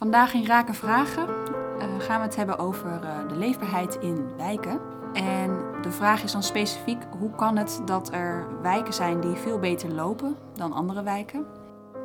[0.00, 4.80] Vandaag in Raken Vragen uh, gaan we het hebben over uh, de leefbaarheid in wijken.
[5.12, 9.58] En de vraag is dan specifiek: hoe kan het dat er wijken zijn die veel
[9.58, 11.46] beter lopen dan andere wijken?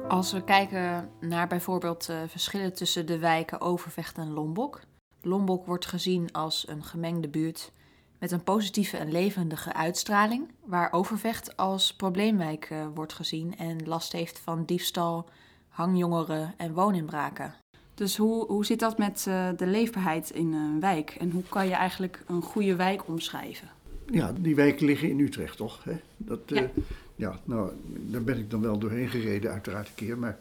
[0.07, 4.81] Als we kijken naar bijvoorbeeld uh, verschillen tussen de wijken Overvecht en Lombok.
[5.21, 7.71] Lombok wordt gezien als een gemengde buurt
[8.19, 14.39] met een positieve en levendige uitstraling, waar Overvecht als probleemwijk wordt gezien en last heeft
[14.39, 15.29] van diefstal,
[15.69, 17.63] hangjongeren en wooninbraken.
[17.95, 21.15] Dus hoe, hoe zit dat met uh, de leefbaarheid in een wijk?
[21.19, 23.67] En hoe kan je eigenlijk een goede wijk omschrijven?
[24.05, 25.83] Ja, die wijken liggen in Utrecht, toch?
[25.83, 25.95] Hè?
[26.17, 26.61] Dat, ja.
[26.61, 26.67] Uh,
[27.15, 30.17] ja, nou, daar ben ik dan wel doorheen gereden, uiteraard een keer.
[30.17, 30.39] Maar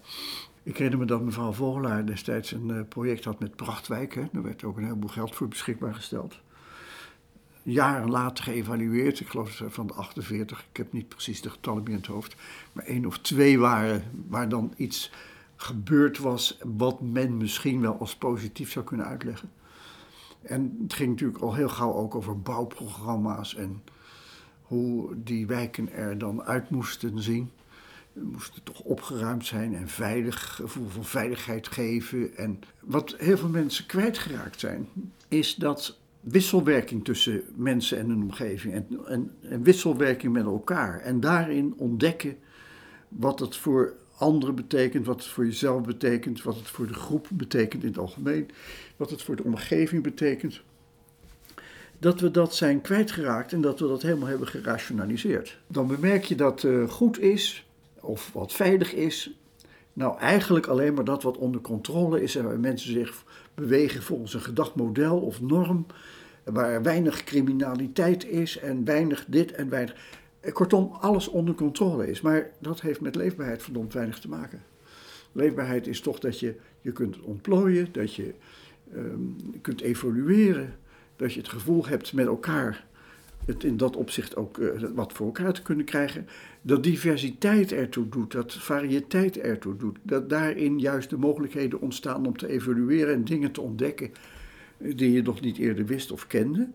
[0.63, 4.29] ik herinner me dat mevrouw Vogelaar destijds een uh, project had met prachtwijken.
[4.33, 6.41] Daar werd ook een heleboel geld voor beschikbaar gesteld.
[7.63, 11.93] Jaren later geëvalueerd, ik geloof van de 48, ik heb niet precies de getallen meer
[11.93, 12.35] in het hoofd.
[12.73, 15.11] Maar één of twee waren waar dan iets
[15.65, 19.51] gebeurd was wat men misschien wel als positief zou kunnen uitleggen.
[20.43, 23.83] En het ging natuurlijk al heel gauw ook over bouwprogramma's en
[24.63, 27.51] hoe die wijken er dan uit moesten zien.
[28.15, 32.37] Ze moesten toch opgeruimd zijn en veilig, gevoel van veiligheid geven.
[32.37, 34.89] En wat heel veel mensen kwijtgeraakt zijn,
[35.29, 41.01] is dat wisselwerking tussen mensen en hun omgeving en, en, en wisselwerking met elkaar.
[41.01, 42.37] En daarin ontdekken
[43.09, 47.29] wat het voor anderen betekent, wat het voor jezelf betekent, wat het voor de groep
[47.33, 48.51] betekent in het algemeen,
[48.97, 50.61] wat het voor de omgeving betekent.
[51.99, 55.59] Dat we dat zijn kwijtgeraakt en dat we dat helemaal hebben gerationaliseerd.
[55.67, 57.67] Dan bemerk je dat uh, goed is
[58.01, 59.31] of wat veilig is.
[59.93, 64.35] Nou, eigenlijk alleen maar dat wat onder controle is en waar mensen zich bewegen volgens
[64.35, 65.87] een gedacht model of norm,
[66.45, 69.97] waar weinig criminaliteit is en weinig dit en weinig.
[70.53, 72.21] Kortom, alles onder controle is.
[72.21, 74.63] Maar dat heeft met leefbaarheid verdomd weinig te maken.
[75.33, 78.35] Leefbaarheid is toch dat je je kunt ontplooien, dat je
[78.95, 80.75] um, kunt evolueren,
[81.17, 82.85] dat je het gevoel hebt met elkaar
[83.45, 86.27] het in dat opzicht ook uh, wat voor elkaar te kunnen krijgen.
[86.63, 89.99] Dat diversiteit ertoe doet, dat variëteit ertoe doet.
[90.03, 94.13] Dat daarin juist de mogelijkheden ontstaan om te evolueren en dingen te ontdekken
[94.79, 96.69] die je nog niet eerder wist of kende.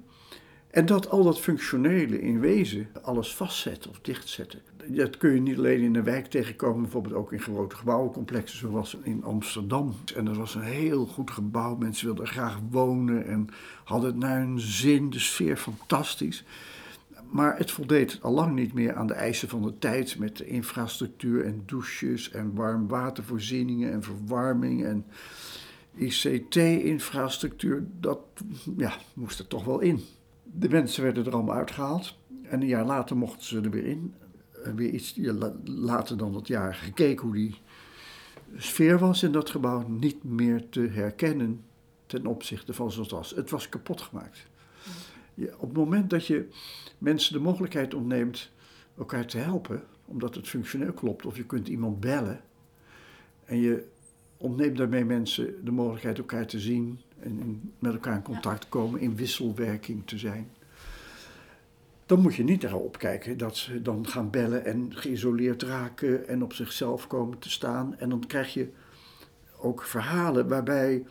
[0.69, 4.59] En dat al dat functionele in wezen alles vastzetten of dichtzetten.
[4.88, 8.97] Dat kun je niet alleen in de wijk tegenkomen, bijvoorbeeld ook in grote gebouwencomplexen zoals
[9.03, 9.96] in Amsterdam.
[10.16, 13.47] En dat was een heel goed gebouw, mensen wilden er graag wonen en
[13.84, 16.44] hadden het naar hun zin, de sfeer fantastisch.
[17.30, 20.47] Maar het voldeed al lang niet meer aan de eisen van de tijd met de
[20.47, 25.06] infrastructuur en douches en warmwatervoorzieningen en verwarming en
[25.96, 27.88] ICT-infrastructuur.
[28.00, 28.19] Dat
[28.78, 30.03] ja, moest er toch wel in.
[30.52, 32.18] De mensen werden er allemaal uitgehaald.
[32.44, 34.14] En een jaar later mochten ze er weer in.
[34.64, 35.20] En weer iets
[35.64, 37.56] later dan dat jaar gekeken hoe die
[38.58, 39.88] sfeer was in dat gebouw.
[39.88, 41.64] Niet meer te herkennen
[42.06, 43.30] ten opzichte van zoals het was.
[43.36, 44.48] Het was kapot gemaakt.
[45.36, 46.48] op het moment dat je
[46.98, 48.52] mensen de mogelijkheid ontneemt
[48.98, 52.42] elkaar te helpen, omdat het functioneel klopt, of je kunt iemand bellen
[53.46, 53.86] en je
[54.38, 59.16] ontneemt daarmee mensen de mogelijkheid elkaar te zien, en met elkaar in contact komen, in
[59.16, 60.50] wisselwerking te zijn.
[62.06, 66.44] Dan moet je niet erop kijken dat ze dan gaan bellen en geïsoleerd raken en
[66.44, 67.97] op zichzelf komen te staan.
[67.97, 68.69] En dan krijg je
[69.57, 71.06] ook verhalen waarbij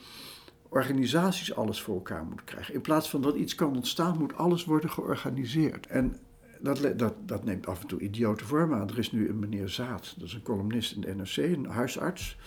[0.68, 2.74] organisaties alles voor elkaar moeten krijgen.
[2.74, 5.86] In plaats van dat iets kan ontstaan, moet alles worden georganiseerd.
[5.86, 6.16] En
[6.60, 8.88] dat, dat, dat neemt af en toe idiote vorm aan.
[8.88, 12.38] Er is nu een meneer Zaad, dat is een columnist in de NRC, een huisarts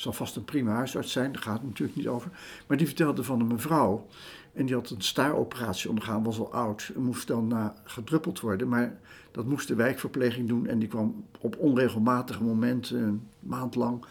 [0.00, 2.30] zal vast een prima huisarts zijn, daar gaat het natuurlijk niet over.
[2.66, 4.06] Maar die vertelde van een mevrouw.
[4.52, 6.90] En die had een staaroperatie ondergaan, was al oud.
[6.94, 8.68] En moest dan na gedruppeld worden.
[8.68, 8.98] Maar
[9.30, 10.66] dat moest de wijkverpleging doen.
[10.66, 14.04] En die kwam op onregelmatige momenten, een maand lang.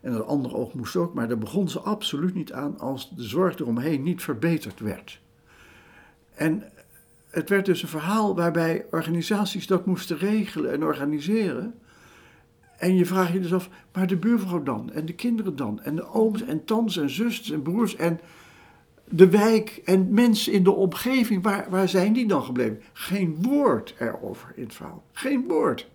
[0.00, 1.14] En het andere oog moest ook.
[1.14, 5.20] Maar daar begon ze absoluut niet aan als de zorg eromheen niet verbeterd werd.
[6.34, 6.64] En
[7.30, 11.74] het werd dus een verhaal waarbij organisaties dat moesten regelen en organiseren.
[12.80, 14.92] En je vraagt je dus af, maar de buurvrouw dan?
[14.92, 15.80] En de kinderen dan?
[15.80, 18.20] En de ooms en tantes en zusters en broers en
[19.04, 22.80] de wijk en mensen in de omgeving, waar, waar zijn die dan gebleven?
[22.92, 25.04] Geen woord erover in het verhaal.
[25.12, 25.88] Geen woord.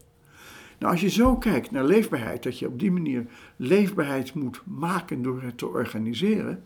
[0.80, 5.22] Nou, als je zo kijkt naar leefbaarheid, dat je op die manier leefbaarheid moet maken
[5.22, 6.64] door het te organiseren,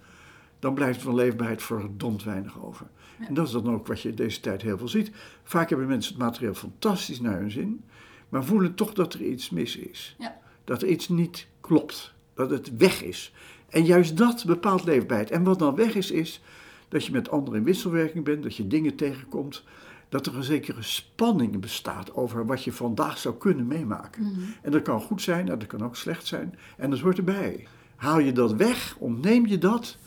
[0.59, 2.87] dan blijft van leefbaarheid verdomd weinig over.
[3.27, 5.11] En dat is dan ook wat je deze tijd heel veel ziet.
[5.43, 7.83] Vaak hebben mensen het materiaal fantastisch naar hun zin
[8.29, 10.15] maar voelen toch dat er iets mis is.
[10.19, 10.39] Ja.
[10.63, 12.13] Dat er iets niet klopt.
[12.33, 13.33] Dat het weg is.
[13.69, 15.31] En juist dat bepaalt leefbaarheid.
[15.31, 16.41] En wat dan weg is, is
[16.87, 19.63] dat je met anderen in wisselwerking bent, dat je dingen tegenkomt,
[20.09, 24.23] dat er een zekere spanning bestaat over wat je vandaag zou kunnen meemaken.
[24.23, 24.39] Mhm.
[24.61, 26.55] En dat kan goed zijn, dat kan ook slecht zijn.
[26.77, 27.67] En dat hoort erbij.
[27.95, 29.97] Haal je dat weg, ontneem je dat,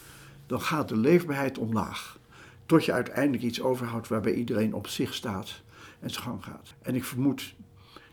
[0.47, 2.19] dan gaat de leefbaarheid omlaag.
[2.67, 5.63] Tot je uiteindelijk iets overhoudt waarbij iedereen op zich staat
[6.01, 6.75] en zijn gang gaat.
[6.83, 7.55] En ik vermoed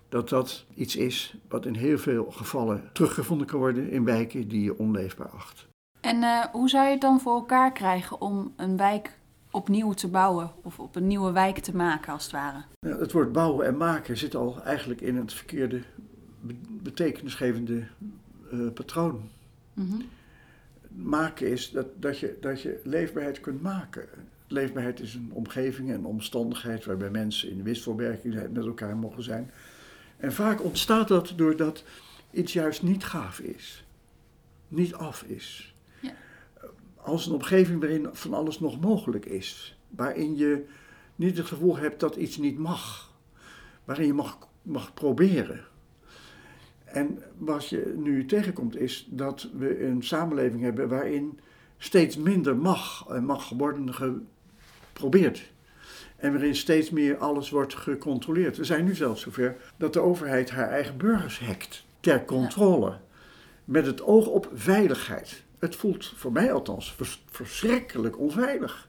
[0.09, 4.63] dat dat iets is wat in heel veel gevallen teruggevonden kan worden in wijken die
[4.63, 5.67] je onleefbaar acht.
[6.01, 9.17] En uh, hoe zou je het dan voor elkaar krijgen om een wijk
[9.51, 12.63] opnieuw te bouwen of op een nieuwe wijk te maken, als het ware?
[12.79, 15.81] Ja, het woord bouwen en maken zit al eigenlijk in het verkeerde
[16.81, 17.83] betekenisgevende
[18.53, 19.21] uh, patroon.
[19.73, 20.01] Mm
[20.91, 24.07] Maken is dat, dat, je, dat je leefbaarheid kunt maken.
[24.47, 29.51] Leefbaarheid is een omgeving en omstandigheid waarbij mensen in wisselwerking met elkaar mogen zijn.
[30.19, 31.83] En vaak ontstaat dat doordat
[32.31, 33.85] iets juist niet gaaf is,
[34.67, 35.75] niet af is.
[35.99, 36.13] Ja.
[36.95, 40.65] Als een omgeving waarin van alles nog mogelijk is, waarin je
[41.15, 43.13] niet het gevoel hebt dat iets niet mag,
[43.85, 45.65] waarin je mag, mag proberen.
[46.83, 51.39] En wat je nu tegenkomt is dat we een samenleving hebben waarin
[51.77, 55.51] steeds minder mag en mag worden geprobeerd.
[56.19, 58.57] En waarin steeds meer alles wordt gecontroleerd.
[58.57, 62.97] We zijn nu zelfs zover dat de overheid haar eigen burgers hackt ter controle.
[63.65, 65.43] Met het oog op veiligheid.
[65.59, 66.95] Het voelt voor mij althans
[67.31, 68.87] verschrikkelijk onveilig.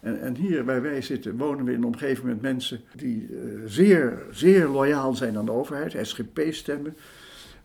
[0.00, 3.62] En, en, hier waar wij zitten, wonen we in een omgeving met mensen die uh,
[3.66, 6.96] zeer, zeer loyaal zijn aan de overheid, SGP stemmen.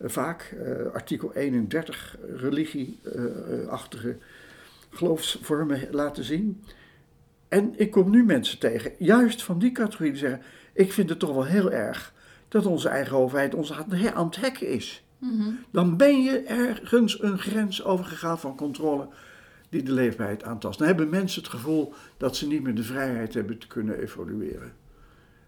[0.02, 4.18] Uh, vaak uh, artikel 31, religieachtige
[4.90, 6.64] geloofsvormen laten zien.
[7.54, 10.42] En ik kom nu mensen tegen, juist van die categorie, die zeggen:
[10.74, 12.14] Ik vind het toch wel heel erg
[12.48, 15.04] dat onze eigen overheid ons aan het hekken is.
[15.18, 15.50] Mhm.
[15.72, 19.08] Dan ben je ergens een grens overgegaan van controle
[19.70, 20.78] die de leefbaarheid aantast.
[20.78, 24.74] Dan hebben mensen het gevoel dat ze niet meer de vrijheid hebben te kunnen evolueren.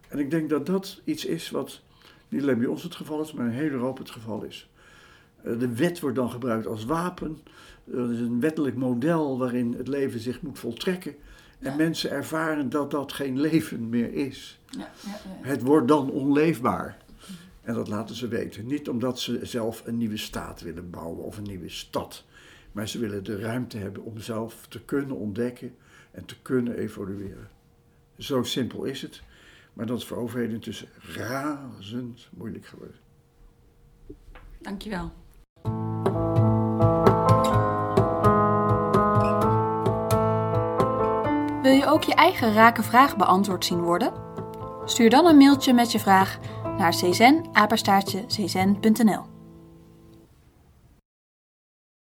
[0.08, 1.82] En ik denk dat dat iets is wat
[2.30, 4.70] niet alleen bij ons het geval is, maar in heel Europa het geval is.
[5.44, 7.38] Eh, de wet wordt dan gebruikt als wapen.
[7.92, 11.16] Er is een wettelijk model waarin het leven zich moet voltrekken.
[11.66, 14.60] En mensen ervaren dat dat geen leven meer is.
[14.70, 14.92] Ja,
[15.42, 16.98] het wordt dan onleefbaar.
[17.62, 18.66] En dat laten ze weten.
[18.66, 22.24] Niet omdat ze zelf een nieuwe staat willen bouwen of een nieuwe stad.
[22.72, 25.76] Maar ze willen de ruimte hebben om zelf te kunnen ontdekken
[26.12, 27.50] en te kunnen evolueren.
[28.18, 29.22] Zo simpel is het.
[29.74, 32.98] Maar dat is voor overheden intussen razend moeilijk geworden.
[34.62, 35.12] Dankjewel.
[41.96, 44.14] Ook je eigen rake vraag beantwoord zien worden?
[44.86, 46.40] Stuur dan een mailtje met je vraag
[46.78, 47.46] naar czen